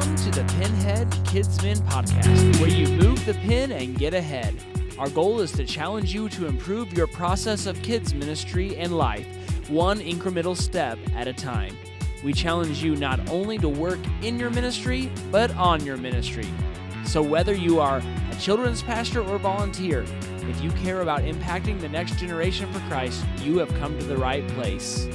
[0.00, 4.56] Welcome to the Pinhead Kidsmen podcast, where you move the pin and get ahead.
[4.98, 9.26] Our goal is to challenge you to improve your process of kids ministry and life,
[9.68, 11.76] one incremental step at a time.
[12.24, 16.48] We challenge you not only to work in your ministry, but on your ministry.
[17.04, 17.98] So, whether you are
[18.30, 20.06] a children's pastor or volunteer,
[20.48, 24.16] if you care about impacting the next generation for Christ, you have come to the
[24.16, 25.06] right place.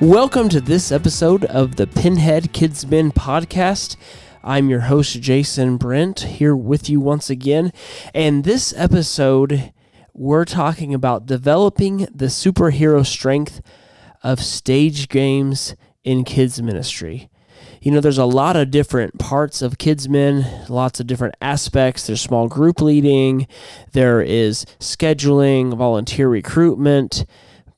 [0.00, 3.96] Welcome to this episode of the Pinhead Kidsmen podcast.
[4.44, 7.72] I'm your host, Jason Brent, here with you once again.
[8.14, 9.72] And this episode,
[10.12, 13.62] we're talking about developing the superhero strength
[14.22, 15.74] of stage games
[16.04, 17.30] in kids' ministry.
[17.80, 22.06] You know, there's a lot of different parts of Kidsmen, lots of different aspects.
[22.06, 23.46] There's small group leading,
[23.92, 27.24] there is scheduling, volunteer recruitment,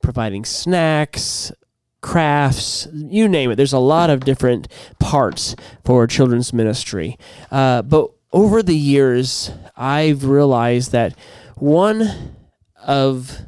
[0.03, 1.53] providing snacks,
[2.01, 3.57] crafts, you name it.
[3.57, 4.69] There's a lot of different
[4.99, 7.19] parts for children's ministry.
[7.51, 11.17] Uh, but over the years, I've realized that
[11.57, 12.37] one
[12.85, 13.41] of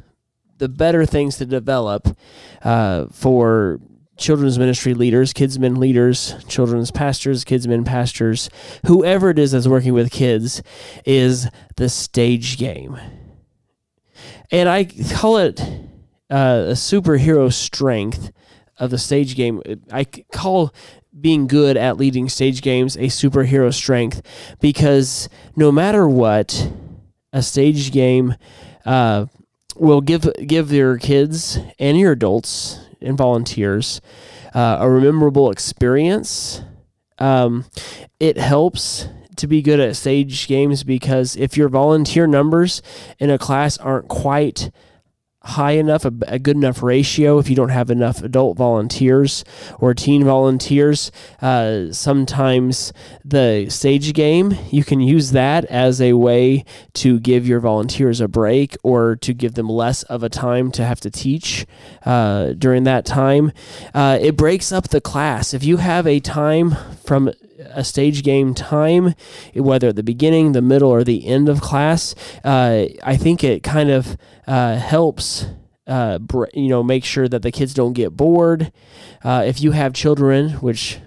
[0.57, 2.15] the better things to develop
[2.63, 3.79] uh, for
[4.17, 8.49] children's ministry leaders, kidsmen leaders, children's pastors, kidsmen pastors,
[8.85, 10.61] whoever it is that's working with kids,
[11.05, 12.99] is the stage game.
[14.51, 15.61] And I call it
[16.31, 18.31] uh, a superhero strength
[18.77, 19.61] of the stage game.
[19.91, 20.73] I call
[21.19, 24.21] being good at leading stage games a superhero strength
[24.59, 26.71] because no matter what,
[27.33, 28.35] a stage game
[28.85, 29.25] uh,
[29.75, 34.01] will give give your kids and your adults and volunteers
[34.53, 36.61] uh, a memorable experience.
[37.19, 37.65] Um,
[38.19, 42.81] it helps to be good at stage games because if your volunteer numbers
[43.19, 44.71] in a class aren't quite
[45.43, 47.39] high enough, a, a, good enough ratio.
[47.39, 49.43] If you don't have enough adult volunteers
[49.79, 51.11] or teen volunteers,
[51.41, 52.93] uh, sometimes
[53.25, 58.27] the stage game, you can use that as a way to give your volunteers a
[58.27, 61.65] break or to give them less of a time to have to teach
[62.05, 63.51] uh, during that time.
[63.93, 65.53] Uh, it breaks up the class.
[65.53, 67.31] If you have a time from
[67.69, 69.13] a stage game time,
[69.55, 73.63] whether at the beginning, the middle, or the end of class, uh, I think it
[73.63, 74.17] kind of
[74.47, 75.47] uh, helps.
[75.87, 76.19] Uh,
[76.53, 78.71] you know, make sure that the kids don't get bored.
[79.23, 80.99] Uh, if you have children, which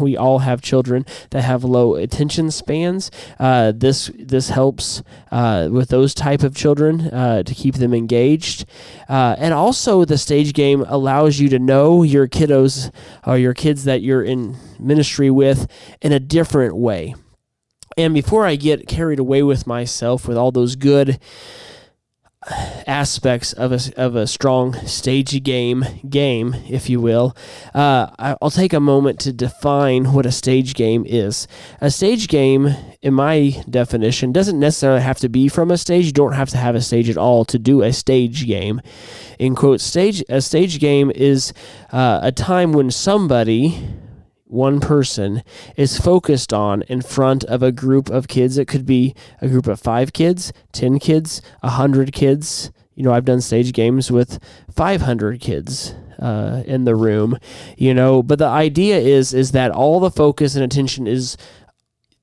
[0.00, 3.10] we all have children that have low attention spans.
[3.38, 8.64] Uh, this this helps uh, with those type of children uh, to keep them engaged,
[9.08, 12.90] uh, and also the stage game allows you to know your kiddos
[13.26, 15.66] or your kids that you're in ministry with
[16.00, 17.14] in a different way.
[17.96, 21.20] And before I get carried away with myself with all those good
[22.86, 27.36] aspects of a, of a strong stage game game, if you will,
[27.74, 31.48] uh, I'll take a moment to define what a stage game is.
[31.80, 36.06] A stage game, in my definition, doesn't necessarily have to be from a stage.
[36.06, 38.80] You don't have to have a stage at all to do a stage game.
[39.38, 41.52] In quote, stage a stage game is
[41.92, 43.82] uh, a time when somebody
[44.44, 45.42] one person
[45.76, 48.58] is focused on in front of a group of kids.
[48.58, 52.70] It could be a group of five kids, 10 kids, 100 kids.
[52.94, 54.38] You know, I've done stage games with
[54.70, 57.38] 500 kids uh, in the room,
[57.76, 61.36] you know, but the idea is is that all the focus and attention is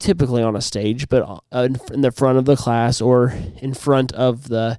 [0.02, 4.12] typically on a stage, but uh, in the front of the class or in front
[4.14, 4.78] of the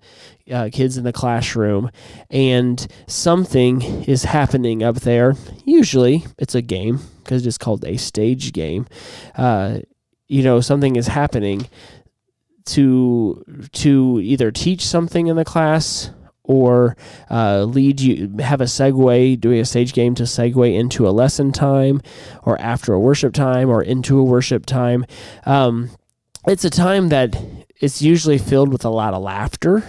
[0.51, 1.91] uh, kids in the classroom,
[2.29, 5.35] and something is happening up there.
[5.65, 8.87] Usually, it's a game because it's called a stage game.
[9.37, 9.79] Uh,
[10.29, 11.69] you know, something is happening
[12.65, 16.11] to to either teach something in the class
[16.45, 16.97] or
[17.31, 21.53] uh, lead you have a segue doing a stage game to segue into a lesson
[21.53, 22.01] time
[22.43, 25.05] or after a worship time or into a worship time.
[25.47, 25.91] Um,
[26.47, 27.41] it's a time that
[27.81, 29.85] it's usually filled with a lot of laughter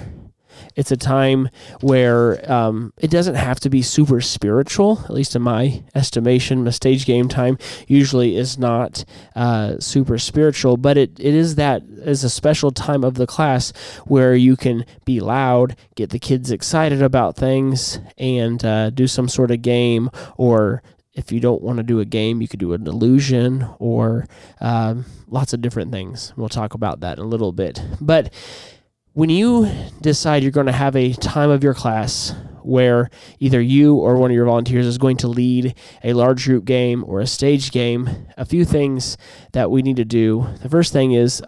[0.76, 1.50] it's a time
[1.82, 6.68] where um, it doesn't have to be super spiritual, at least in my estimation.
[6.68, 9.06] A stage game time usually is not
[9.36, 13.72] uh, super spiritual, but it, it is that is a special time of the class
[14.06, 19.28] where you can be loud, get the kids excited about things, and uh, do some
[19.28, 20.82] sort of game or
[21.14, 24.26] if you don't want to do a game, you could do an illusion or
[24.60, 26.34] um, lots of different things.
[26.36, 27.82] We'll talk about that in a little bit.
[28.02, 28.34] But
[29.14, 29.70] when you
[30.02, 32.34] decide you're going to have a time of your class
[32.64, 36.66] where either you or one of your volunteers is going to lead a large group
[36.66, 39.18] game or a stage game, a few things
[39.52, 40.48] that we need to do.
[40.62, 41.44] The first thing is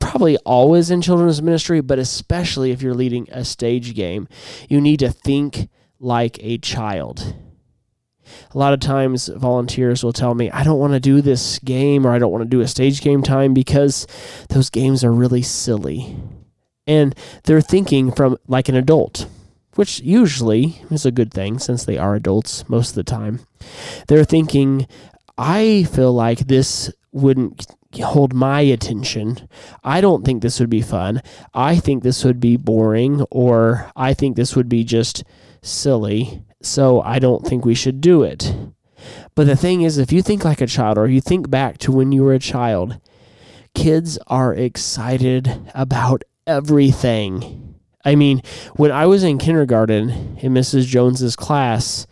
[0.00, 4.26] probably always in children's ministry, but especially if you're leading a stage game,
[4.68, 5.68] you need to think
[6.00, 7.36] like a child.
[8.52, 12.06] A lot of times, volunteers will tell me, I don't want to do this game
[12.06, 14.06] or I don't want to do a stage game time because
[14.48, 16.16] those games are really silly.
[16.90, 17.14] And
[17.44, 19.28] they're thinking from like an adult,
[19.76, 23.46] which usually is a good thing since they are adults most of the time.
[24.08, 24.88] They're thinking,
[25.38, 27.64] I feel like this wouldn't
[28.02, 29.48] hold my attention.
[29.84, 31.22] I don't think this would be fun.
[31.54, 35.22] I think this would be boring, or I think this would be just
[35.62, 36.42] silly.
[36.60, 38.52] So I don't think we should do it.
[39.36, 41.92] But the thing is, if you think like a child, or you think back to
[41.92, 43.00] when you were a child,
[43.74, 47.76] kids are excited about everything.
[48.04, 48.42] I mean,
[48.74, 50.86] when I was in kindergarten in Mrs.
[50.86, 52.06] Jones's class,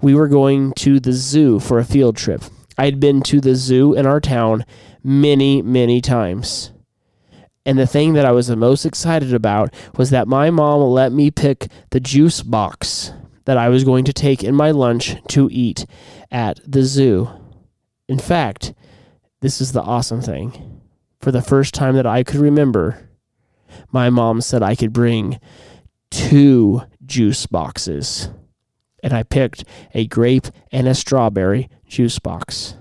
[0.00, 2.42] we were going to the zoo for a field trip.
[2.78, 4.64] I'd been to the zoo in our town
[5.02, 6.72] many, many times.
[7.66, 11.12] And the thing that I was the most excited about was that my mom let
[11.12, 13.12] me pick the juice box
[13.44, 15.84] that I was going to take in my lunch to eat
[16.30, 17.28] at the zoo.
[18.08, 18.72] In fact,
[19.40, 20.80] this is the awesome thing.
[21.20, 23.09] For the first time that I could remember,
[23.92, 25.38] my mom said I could bring
[26.10, 28.30] two juice boxes.
[29.02, 29.64] And I picked
[29.94, 32.74] a grape and a strawberry juice box.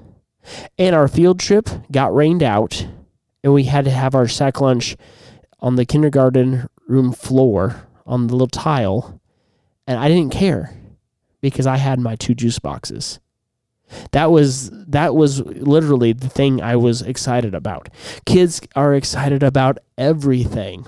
[0.78, 2.86] And our field trip got rained out,
[3.44, 4.98] and we had to have our sack lunch
[5.60, 9.22] on the kindergarten room floor on the little tile.
[9.88, 10.76] And I didn't care
[11.42, 13.20] because I had my two juice boxes.
[14.12, 17.90] That was that was literally the thing I was excited about.
[18.26, 20.86] Kids are excited about everything.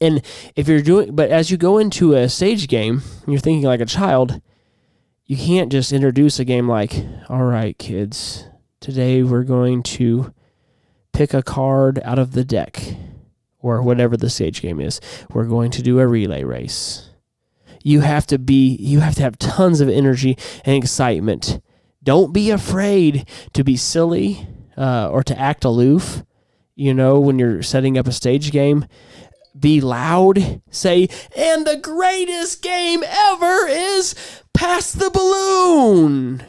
[0.00, 0.22] And
[0.54, 3.86] if you're doing but as you go into a stage game, you're thinking like a
[3.86, 4.40] child,
[5.24, 6.94] you can't just introduce a game like,
[7.28, 8.46] "All right, kids,
[8.86, 10.32] Today we're going to
[11.12, 12.80] pick a card out of the deck
[13.58, 15.00] or whatever the stage game is.
[15.32, 17.10] We're going to do a relay race.
[17.82, 21.60] You have to be you have to have tons of energy and excitement.
[22.06, 24.46] Don't be afraid to be silly
[24.78, 26.22] uh, or to act aloof.
[26.74, 28.86] You know, when you're setting up a stage game,
[29.58, 30.62] be loud.
[30.70, 34.14] Say, and the greatest game ever is
[34.54, 36.42] pass the balloon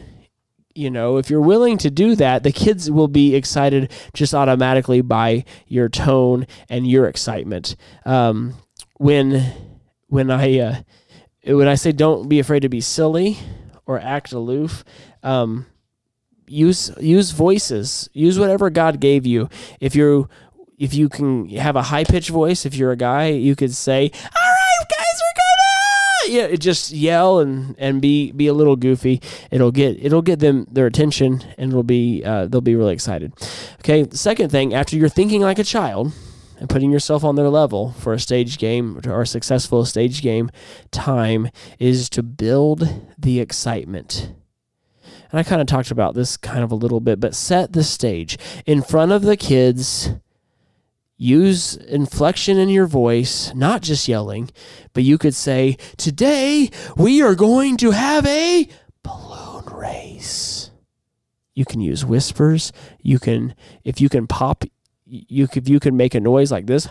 [0.78, 5.02] you know, if you're willing to do that, the kids will be excited just automatically
[5.02, 7.76] by your tone and your excitement.
[8.06, 8.54] Um,
[8.98, 9.54] when
[10.06, 10.76] when I uh,
[11.46, 13.40] when I say don't be afraid to be silly
[13.88, 14.84] or act aloof,
[15.24, 15.66] um,
[16.48, 18.10] use use voices.
[18.14, 19.50] Use whatever God gave you.
[19.80, 20.30] If you
[20.78, 24.12] if you can have a high pitched voice, if you're a guy, you could say,
[24.14, 29.22] "All right, guys, we're gonna yeah, just yell and and be be a little goofy.
[29.52, 33.34] It'll get it'll get them their attention, and it'll be uh, they'll be really excited.
[33.80, 36.14] Okay, the second thing after you're thinking like a child
[36.60, 40.50] and putting yourself on their level for a stage game or a successful stage game
[40.92, 41.50] time
[41.80, 44.32] is to build the excitement.
[45.32, 47.84] And I kind of talked about this kind of a little bit, but set the
[47.84, 50.12] stage in front of the kids
[51.18, 54.50] use inflection in your voice, not just yelling,
[54.94, 58.68] but you could say, Today we are going to have a
[59.04, 60.72] balloon race.
[61.56, 62.72] You can use whispers.
[63.02, 64.64] You can, if you can pop,
[65.06, 66.88] you if you can make a noise like this.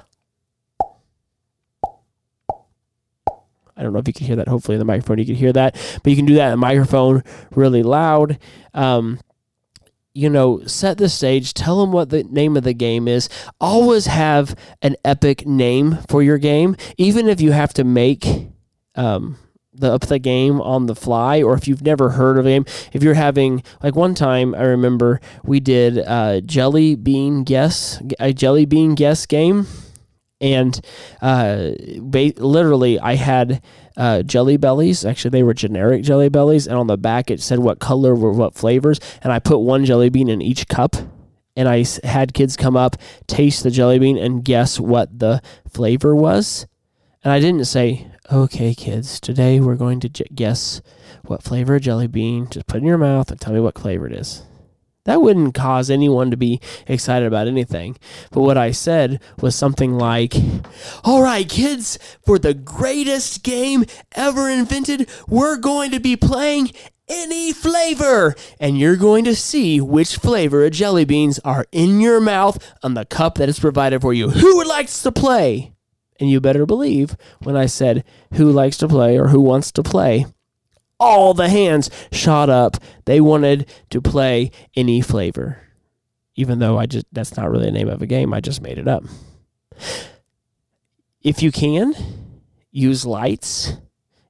[3.76, 4.48] I don't know if you can hear that.
[4.48, 5.74] Hopefully, in the microphone, you can hear that.
[6.02, 7.22] But you can do that in the microphone
[7.54, 8.38] really loud.
[8.72, 9.20] Um,
[10.14, 13.28] you know, set the stage, tell them what the name of the game is.
[13.60, 18.26] Always have an epic name for your game, even if you have to make
[18.94, 19.36] um,
[19.74, 22.64] the up the game on the fly, or if you've never heard of a game.
[22.94, 28.32] If you're having like one time, I remember we did a jelly bean guess, a
[28.32, 29.66] jelly bean guess game,
[30.40, 30.80] and
[31.22, 33.62] uh, ba- literally I had
[33.96, 35.04] uh, jelly bellies.
[35.04, 38.32] Actually, they were generic jelly bellies, and on the back it said what color were
[38.32, 39.00] what flavors.
[39.22, 40.96] And I put one jelly bean in each cup,
[41.56, 46.14] and I had kids come up, taste the jelly bean, and guess what the flavor
[46.14, 46.66] was.
[47.24, 50.82] And I didn't say, "Okay, kids, today we're going to j- guess
[51.24, 54.12] what flavor jelly bean." Just put in your mouth and tell me what flavor it
[54.12, 54.42] is.
[55.06, 57.96] That wouldn't cause anyone to be excited about anything.
[58.32, 60.34] But what I said was something like,
[61.04, 66.72] All right, kids, for the greatest game ever invented, we're going to be playing
[67.08, 68.34] any flavor.
[68.58, 72.94] And you're going to see which flavor of jelly beans are in your mouth on
[72.94, 74.30] the cup that is provided for you.
[74.30, 75.72] Who would like to play?
[76.18, 78.02] And you better believe when I said
[78.34, 80.26] who likes to play or who wants to play,
[80.98, 82.76] all the hands shot up.
[83.04, 85.60] They wanted to play any flavor.
[86.34, 88.78] Even though I just that's not really the name of a game, I just made
[88.78, 89.04] it up.
[91.22, 91.94] If you can,
[92.70, 93.72] use lights,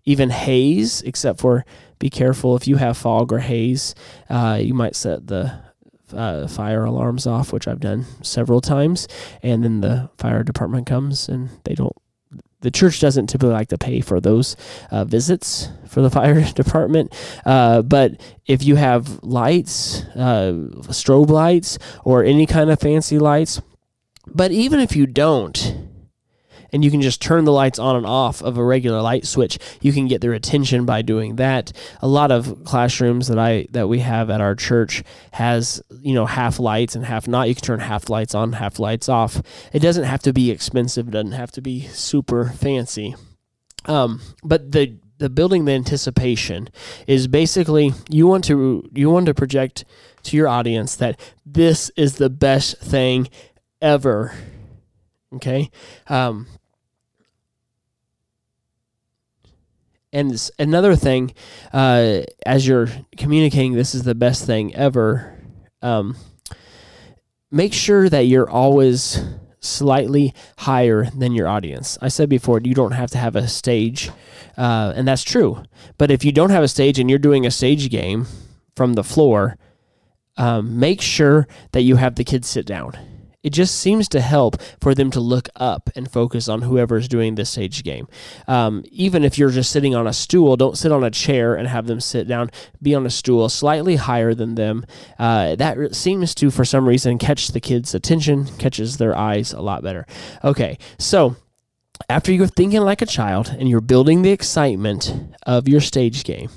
[0.04, 1.64] even haze, except for
[1.99, 3.94] be careful if you have fog or haze,
[4.30, 5.58] uh, you might set the
[6.12, 9.08] uh, fire alarms off, which I've done several times,
[9.42, 11.96] and then the fire department comes and they don't.
[12.60, 14.56] The church doesn't typically like to pay for those
[14.90, 20.52] uh, visits for the fire department, uh, but if you have lights, uh,
[20.88, 23.60] strobe lights, or any kind of fancy lights,
[24.26, 25.86] but even if you don't,
[26.76, 29.59] and you can just turn the lights on and off of a regular light switch.
[29.80, 31.73] You can get their attention by doing that.
[32.02, 35.02] A lot of classrooms that I that we have at our church
[35.33, 37.49] has you know half lights and half not.
[37.49, 39.40] You can turn half lights on, half lights off.
[39.73, 41.09] It doesn't have to be expensive.
[41.09, 43.14] It doesn't have to be super fancy.
[43.87, 46.68] Um, but the the building the anticipation
[47.06, 49.87] is basically you want to you want to project
[50.25, 53.28] to your audience that this is the best thing
[53.80, 54.35] ever
[55.33, 55.71] okay
[56.09, 56.47] um,
[60.16, 61.35] and another thing,
[61.75, 65.38] uh, as you're communicating, this is the best thing ever.
[65.82, 66.16] Um,
[67.50, 69.23] make sure that you're always
[69.61, 71.99] slightly higher than your audience.
[72.00, 74.11] I said before, you don't have to have a stage,
[74.56, 75.62] uh, and that's true.
[75.99, 78.26] But if you don't have a stage and you're doing a stage game
[78.75, 79.58] from the floor,
[80.38, 82.92] um, make sure that you have the kids sit down
[83.47, 87.37] it just seems to help for them to look up and focus on whoever's doing
[87.37, 88.09] this stage game.
[88.49, 91.69] Um, even if you're just sitting on a stool, don't sit on a chair and
[91.69, 92.50] have them sit down.
[92.83, 94.85] Be on a stool slightly higher than them.
[95.17, 99.61] Uh, that seems to, for some reason, catch the kids' attention, catches their eyes a
[99.61, 100.09] lot better.
[100.43, 101.37] Okay, so
[102.09, 106.50] after you're thinking like a child and you're building the excitement of your stage game,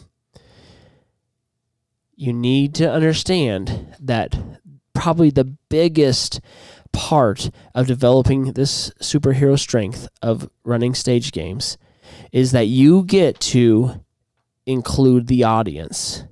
[2.16, 4.36] you need to understand that
[5.00, 6.42] probably the biggest
[6.92, 11.78] part of developing this superhero strength of running stage games
[12.32, 14.04] is that you get to
[14.66, 16.26] include the audience.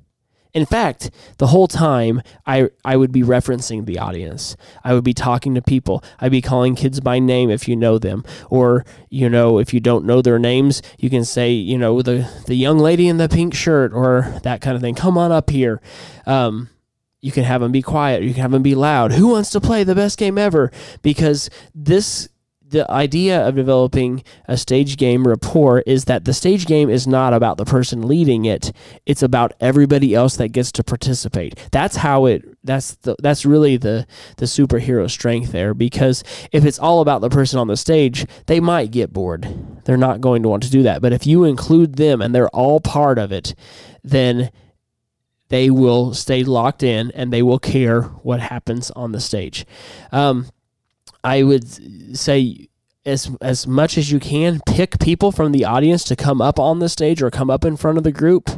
[0.53, 4.57] In fact, the whole time I, I would be referencing the audience.
[4.83, 6.03] I would be talking to people.
[6.19, 8.23] I'd be calling kids by name if you know them.
[8.49, 12.27] Or, you know, if you don't know their names, you can say, you know, the,
[12.47, 14.95] the young lady in the pink shirt or that kind of thing.
[14.95, 15.79] Come on up here.
[16.25, 16.69] Um,
[17.27, 18.23] you can have them be quiet.
[18.23, 19.11] You can have them be loud.
[19.11, 20.71] Who wants to play the best game ever?
[21.01, 22.29] Because this
[22.69, 27.33] the idea of developing a stage game rapport is that the stage game is not
[27.33, 28.71] about the person leading it.
[29.05, 31.59] It's about everybody else that gets to participate.
[31.73, 34.07] That's how it that's the that's really the
[34.37, 35.73] the superhero strength there.
[35.73, 39.83] Because if it's all about the person on the stage they might get bored.
[39.83, 41.01] They're not going to want to do that.
[41.01, 43.53] But if you include them and they're all part of it
[44.01, 44.49] then
[45.49, 49.65] they will stay locked in and they will care what happens on the stage.
[50.11, 50.47] Um,
[51.23, 52.69] I would say
[53.05, 56.79] as as much as you can pick people from the audience to come up on
[56.79, 58.49] the stage or come up in front of the group.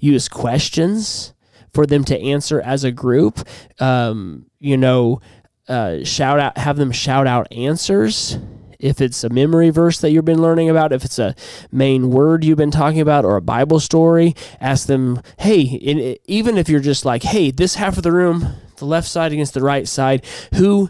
[0.00, 1.32] Use questions
[1.72, 3.46] for them to answer as a group.
[3.78, 5.20] Um, you know,
[5.68, 8.38] uh, shout out, have them shout out answers
[8.80, 11.34] if it's a memory verse that you've been learning about, if it's a
[11.70, 16.56] main word you've been talking about, or a Bible story, ask them, hey, in, even
[16.58, 19.60] if you're just like, hey, this half of the room, the left side against the
[19.60, 20.88] right side, who,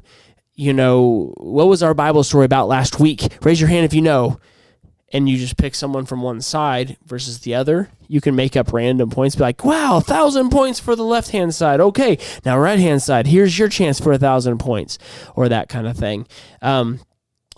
[0.55, 3.27] you know, what was our Bible story about last week?
[3.43, 4.41] Raise your hand if you know.
[5.13, 8.73] And you just pick someone from one side versus the other, you can make up
[8.73, 9.35] random points.
[9.35, 11.81] Be like, wow, thousand points for the left hand side.
[11.81, 14.99] Okay, now right hand side, here's your chance for a thousand points,
[15.35, 16.29] or that kind of thing.
[16.63, 17.01] Um,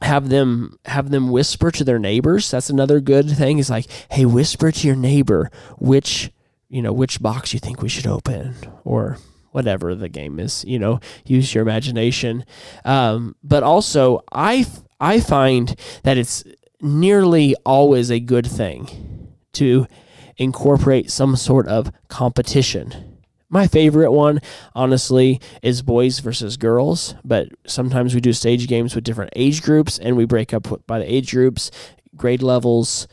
[0.02, 2.50] have them have them whisper to their neighbors.
[2.50, 3.58] That's another good thing.
[3.58, 6.30] Is like, hey, whisper to your neighbor which
[6.68, 8.54] you know which box you think we should open,
[8.84, 9.18] or
[9.50, 10.64] whatever the game is.
[10.66, 12.44] You know, use your imagination.
[12.84, 14.66] Um, but also, I
[15.00, 16.44] I find that it's
[16.80, 19.86] nearly always a good thing to
[20.36, 23.11] incorporate some sort of competition
[23.52, 24.40] my favorite one,
[24.74, 29.98] honestly, is boys versus girls, but sometimes we do stage games with different age groups
[29.98, 31.70] and we break up by the age groups,
[32.16, 33.06] grade levels,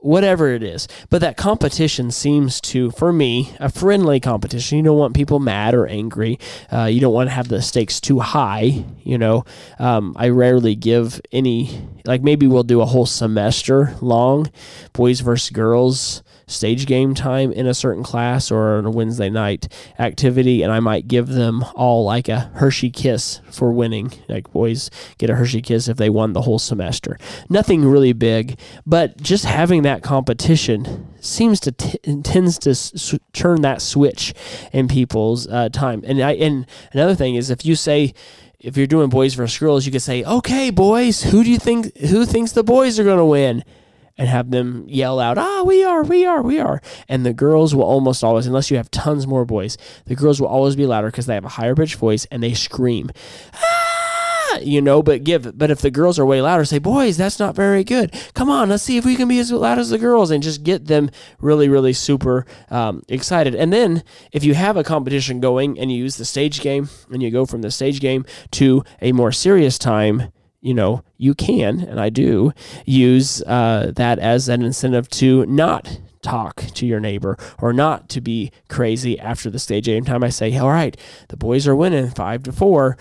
[0.00, 0.88] whatever it is.
[1.08, 4.78] But that competition seems to, for me, a friendly competition.
[4.78, 6.40] You don't want people mad or angry.
[6.72, 8.84] Uh, you don't want to have the stakes too high.
[9.04, 9.44] You know,
[9.78, 14.50] um, I rarely give any, like maybe we'll do a whole semester long
[14.92, 19.66] boys versus girls stage game time in a certain class or on a Wednesday night
[19.98, 24.12] activity, and I might give them all like a Hershey kiss for winning.
[24.28, 27.18] Like boys get a Hershey kiss if they won the whole semester.
[27.48, 33.62] Nothing really big, but just having that competition seems to t- tends to s- turn
[33.62, 34.32] that switch
[34.72, 36.02] in people's uh, time.
[36.06, 38.14] And I and another thing is if you say
[38.60, 41.96] if you're doing boys versus girls, you could say, "Okay, boys, who do you think
[41.98, 43.64] who thinks the boys are going to win?"
[44.18, 46.80] And have them yell out, ah, we are, we are, we are.
[47.08, 50.48] And the girls will almost always, unless you have tons more boys, the girls will
[50.48, 53.10] always be louder because they have a higher pitched voice and they scream.
[53.54, 53.92] Ah!
[54.62, 57.54] You know, but give, but if the girls are way louder, say, boys, that's not
[57.54, 58.14] very good.
[58.32, 60.62] Come on, let's see if we can be as loud as the girls and just
[60.62, 63.54] get them really, really super um, excited.
[63.54, 67.22] And then if you have a competition going and you use the stage game and
[67.22, 70.32] you go from the stage game to a more serious time,
[70.66, 72.52] you know, you can, and I do,
[72.84, 78.20] use uh, that as an incentive to not talk to your neighbor or not to
[78.20, 80.24] be crazy after the stage game time.
[80.24, 80.96] I say, all right,
[81.28, 82.96] the boys are winning five to four,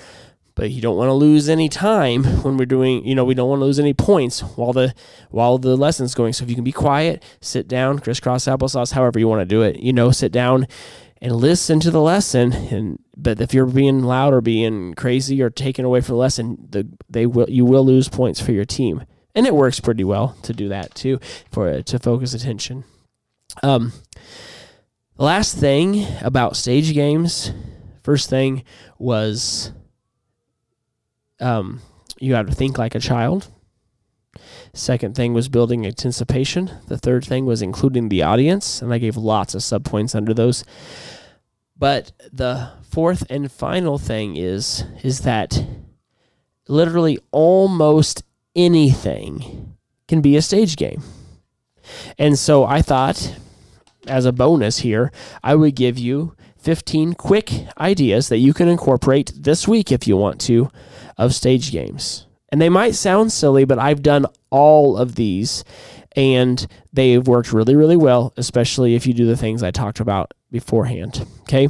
[0.53, 3.49] but you don't want to lose any time when we're doing, you know, we don't
[3.49, 4.93] want to lose any points while the
[5.31, 6.33] while the lesson's going.
[6.33, 9.63] So if you can be quiet, sit down, crisscross applesauce, however you want to do
[9.63, 10.67] it, you know, sit down
[11.21, 15.49] and listen to the lesson and but if you're being loud or being crazy or
[15.49, 19.03] taken away from the lesson the they will you will lose points for your team.
[19.33, 21.19] And it works pretty well to do that too
[21.51, 22.83] for to focus attention.
[23.63, 23.93] Um
[25.17, 27.51] last thing about stage games
[28.03, 28.63] first thing
[28.99, 29.71] was
[31.39, 31.81] um
[32.19, 33.49] you have to think like a child
[34.75, 36.69] Second thing was building anticipation.
[36.87, 40.65] The third thing was including the audience, and I gave lots of subpoints under those.
[41.77, 45.65] But the fourth and final thing is is that
[46.67, 49.77] literally almost anything
[50.09, 51.03] can be a stage game.
[52.17, 53.37] And so I thought
[54.07, 55.09] as a bonus here,
[55.41, 60.17] I would give you 15 quick ideas that you can incorporate this week if you
[60.17, 60.69] want to
[61.17, 62.24] of stage games.
[62.55, 65.65] And they might sound silly, but I've done all of these
[66.15, 70.33] and they've worked really, really well, especially if you do the things I talked about
[70.51, 71.27] beforehand.
[71.41, 71.67] Okay.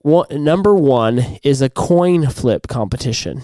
[0.00, 3.40] One, number one is a coin flip competition.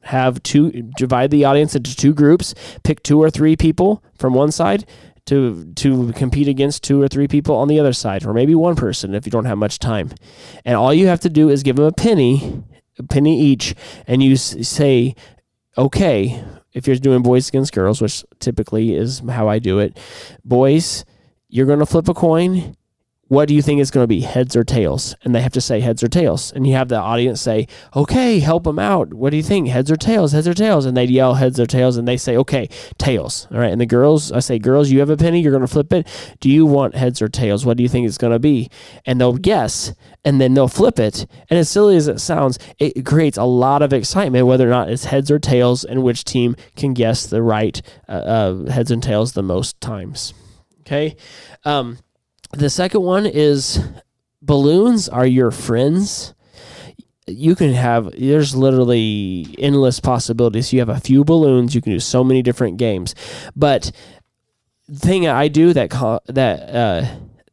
[0.00, 4.50] Have two, divide the audience into two groups, pick two or three people from one
[4.50, 4.84] side
[5.26, 8.74] to to compete against two or three people on the other side, or maybe one
[8.74, 10.10] person if you don't have much time.
[10.64, 12.64] And all you have to do is give them a penny,
[12.98, 13.76] a penny each,
[14.08, 15.14] and you say,
[15.76, 19.98] okay, if you're doing boys against girls, which typically is how I do it,
[20.44, 21.04] boys,
[21.48, 22.76] you're going to flip a coin
[23.32, 25.16] what do you think is going to be heads or tails?
[25.24, 26.52] And they have to say heads or tails.
[26.52, 27.66] And you have the audience say
[27.96, 29.14] okay help them out.
[29.14, 29.68] What do you think?
[29.68, 30.32] Heads or tails?
[30.32, 30.84] Heads or tails?
[30.84, 32.68] And they yell heads or tails and they say okay
[32.98, 33.48] tails.
[33.50, 33.72] All right.
[33.72, 36.06] And the girls i say girls you have a penny you're going to flip it.
[36.40, 37.64] Do you want heads or tails?
[37.64, 38.68] What do you think it's going to be?
[39.06, 39.94] And they'll guess
[40.26, 41.24] and then they'll flip it.
[41.48, 44.90] And as silly as it sounds it creates a lot of excitement whether or not
[44.90, 49.02] it's heads or tails and which team can guess the right uh, uh, heads and
[49.02, 50.34] tails the most times.
[50.82, 51.16] Okay?
[51.64, 51.96] Um,
[52.52, 53.80] the second one is
[54.40, 56.34] balloons are your friends.
[57.26, 60.72] You can have there's literally endless possibilities.
[60.72, 63.14] You have a few balloons, you can do so many different games.
[63.56, 63.92] But
[64.88, 65.90] the thing I do that
[66.26, 67.06] that uh,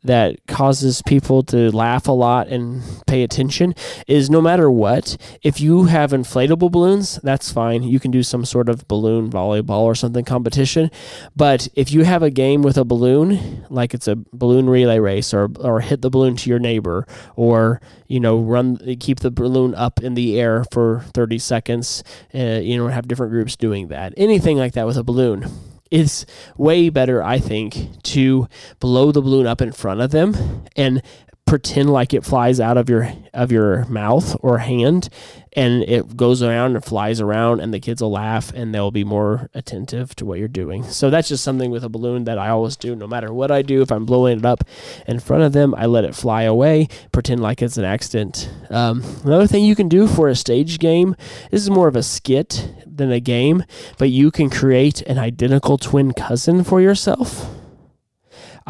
[0.10, 3.76] that causes people to laugh a lot and pay attention
[4.08, 7.84] is no matter what, if you have inflatable balloons, that's fine.
[7.84, 10.90] You can do some sort of balloon volleyball or something competition.
[11.36, 15.32] But if you have a game with a balloon, like it's a balloon relay race
[15.32, 19.76] or or hit the balloon to your neighbor or you know run keep the balloon
[19.76, 24.16] up in the air for 30 seconds, uh, you know have different groups doing that.
[24.18, 25.46] Anything like that with a balloon
[25.92, 26.26] it's
[26.58, 28.48] way better, I think, to
[28.80, 31.02] blow the balloon up in front of them and
[31.50, 35.10] pretend like it flies out of your of your mouth or hand
[35.54, 39.04] and it goes around and flies around and the kids will laugh and they'll be
[39.04, 40.84] more attentive to what you're doing.
[40.84, 43.64] So that's just something with a balloon that I always do no matter what I
[43.64, 44.64] do if I'm blowing it up
[45.08, 48.48] in front of them, I let it fly away, pretend like it's an accident.
[48.70, 51.16] Um, another thing you can do for a stage game,
[51.50, 53.64] this is more of a skit than a game,
[53.98, 57.59] but you can create an identical twin cousin for yourself.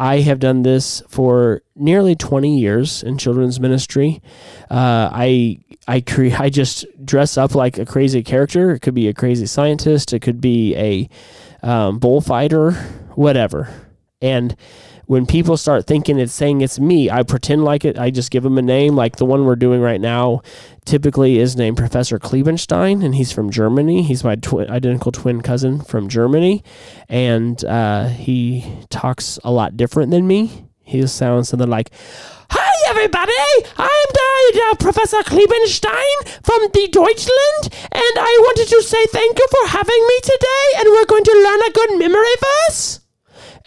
[0.00, 4.22] I have done this for nearly 20 years in children's ministry.
[4.70, 8.70] Uh, I I cre- I just dress up like a crazy character.
[8.70, 10.14] It could be a crazy scientist.
[10.14, 11.08] It could be a
[11.62, 12.70] um, bullfighter,
[13.14, 13.68] whatever.
[14.22, 14.56] And
[15.10, 17.98] when people start thinking it's saying it's me, I pretend like it.
[17.98, 20.42] I just give them a name, like the one we're doing right now.
[20.84, 24.04] Typically, is named Professor Klebenstein, and he's from Germany.
[24.04, 26.62] He's my identical twin cousin from Germany,
[27.08, 30.68] and uh, he talks a lot different than me.
[30.84, 31.90] He sounds something like,
[32.50, 33.66] "Hi, everybody!
[33.78, 34.10] I'm
[34.70, 40.06] uh, Professor Klebenstein from the Deutschland, and I wanted to say thank you for having
[40.06, 40.66] me today.
[40.78, 42.36] And we're going to learn a good memory
[42.68, 42.99] verse."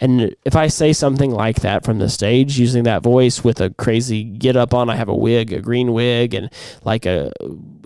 [0.04, 3.70] And if I say something like that from the stage using that voice with a
[3.70, 6.52] crazy get up on, I have a wig, a green wig, and
[6.84, 7.32] like a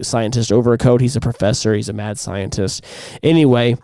[0.03, 1.01] scientist overcoat.
[1.01, 2.85] He's a professor, he's a mad scientist.
[3.23, 3.77] Anyway,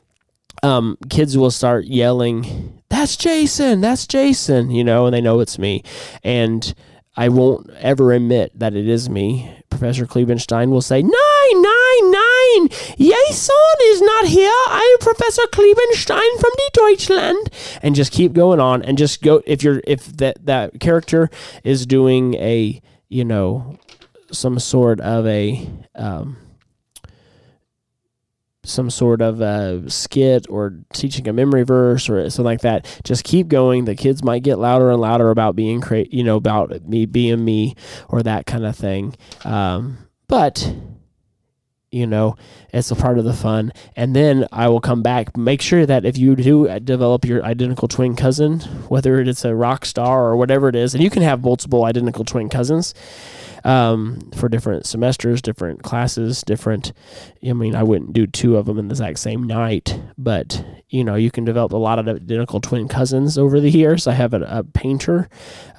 [0.64, 3.81] um, kids will start yelling, "That's Jason!
[3.81, 5.85] That's Jason!" You know, and they know it's me,
[6.25, 6.75] and
[7.16, 9.49] I won't ever admit that it is me.
[9.70, 12.34] Professor Klebenstein will say, Nein, nein, nein!
[12.98, 14.52] Jason is not here.
[14.68, 17.50] I'm Professor Klebenstein from the Deutschland.
[17.83, 21.30] And just keep going on and just go if you're if that that character
[21.62, 23.78] is doing a, you know,
[24.33, 26.37] some sort of a um
[28.64, 33.24] some sort of a skit or teaching a memory verse or something like that, just
[33.24, 33.85] keep going.
[33.85, 37.44] The kids might get louder and louder about being cra- you know, about me being
[37.44, 37.74] me
[38.09, 39.14] or that kind of thing.
[39.44, 40.74] Um, but
[41.94, 42.37] you know,
[42.72, 43.72] it's a part of the fun.
[43.94, 45.37] And then I will come back.
[45.37, 49.85] Make sure that if you do develop your identical twin cousin, whether it's a rock
[49.85, 52.94] star or whatever it is, and you can have multiple identical twin cousins
[53.62, 56.92] um, for different semesters, different classes, different.
[57.48, 61.04] I mean, I wouldn't do two of them in the exact same night, but you
[61.04, 64.09] know, you can develop a lot of identical twin cousins over the years.
[64.09, 65.28] I have a, a painter,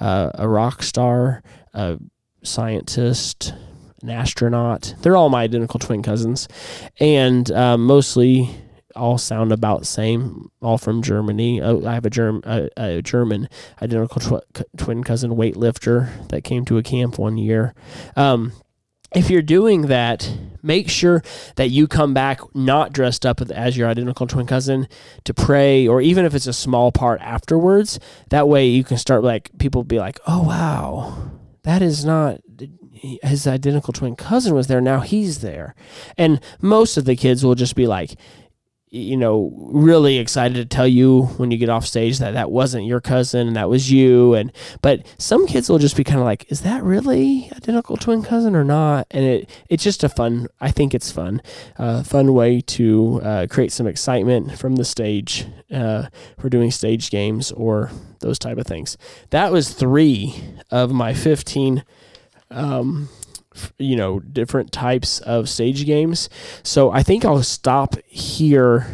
[0.00, 1.42] uh, a rock star,
[1.74, 1.98] a
[2.42, 3.52] scientist,
[4.06, 4.94] an astronaut.
[5.00, 6.48] They're all my identical twin cousins,
[7.00, 8.54] and uh, mostly
[8.94, 11.60] all sound about same, all from Germany.
[11.60, 13.48] Uh, I have a, Germ, a, a German
[13.82, 17.74] identical tw- twin cousin weightlifter that came to a camp one year.
[18.16, 18.52] Um,
[19.14, 20.30] if you're doing that,
[20.62, 21.22] make sure
[21.56, 24.88] that you come back not dressed up as your identical twin cousin
[25.24, 28.00] to pray, or even if it's a small part afterwards.
[28.30, 31.30] That way, you can start like people be like, "Oh wow,
[31.62, 32.40] that is not
[33.00, 34.80] his identical twin cousin was there.
[34.80, 35.74] Now he's there,"
[36.16, 38.16] and most of the kids will just be like,
[38.88, 42.86] you know, really excited to tell you when you get off stage that that wasn't
[42.86, 44.34] your cousin and that was you.
[44.34, 48.22] And but some kids will just be kind of like, is that really identical twin
[48.22, 49.06] cousin or not?
[49.10, 50.46] And it it's just a fun.
[50.60, 51.42] I think it's fun,
[51.78, 56.06] uh, fun way to uh, create some excitement from the stage uh,
[56.38, 58.96] for doing stage games or those type of things.
[59.30, 60.34] That was three
[60.70, 61.84] of my fifteen.
[62.50, 63.08] Um,
[63.78, 66.28] you know different types of stage games.
[66.62, 68.86] So I think I'll stop here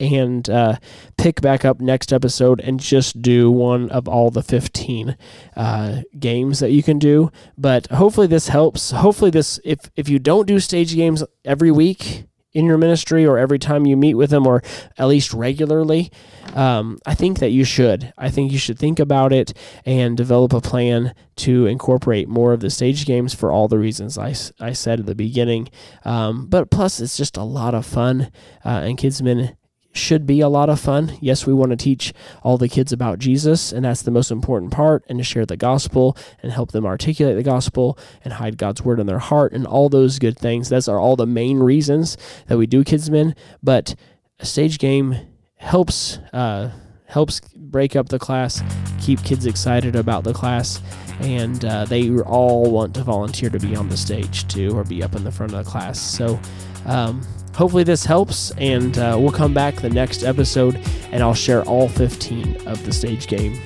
[0.00, 0.76] and uh,
[1.18, 5.16] pick back up next episode and just do one of all the 15
[5.54, 7.30] uh, games that you can do.
[7.58, 8.92] But hopefully this helps.
[8.92, 13.38] Hopefully this if if you don't do stage games every week in your ministry or
[13.38, 14.62] every time you meet with them or
[14.98, 16.10] at least regularly,
[16.54, 18.12] um, I think that you should.
[18.18, 19.52] I think you should think about it
[19.84, 24.18] and develop a plan to incorporate more of the stage games for all the reasons
[24.18, 25.68] I, I said at the beginning.
[26.04, 28.30] Um, but plus, it's just a lot of fun,
[28.64, 29.56] uh, and Kidsmen
[29.92, 31.16] should be a lot of fun.
[31.20, 34.72] Yes, we want to teach all the kids about Jesus, and that's the most important
[34.72, 38.82] part, and to share the gospel and help them articulate the gospel and hide God's
[38.82, 40.68] word in their heart and all those good things.
[40.68, 43.36] Those are all the main reasons that we do Kidsmen.
[43.62, 43.94] But
[44.38, 45.16] a stage game
[45.56, 46.70] helps uh,
[47.06, 48.62] helps break up the class,
[49.00, 50.80] keep kids excited about the class,
[51.20, 55.02] and uh, they all want to volunteer to be on the stage too or be
[55.02, 56.00] up in the front of the class.
[56.00, 56.38] So.
[56.86, 57.22] Um,
[57.54, 60.76] hopefully this helps and uh, we'll come back the next episode
[61.12, 63.58] and i'll share all 15 of the stage game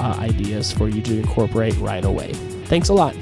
[0.00, 2.32] uh, ideas for you to incorporate right away.
[2.64, 3.14] Thanks a lot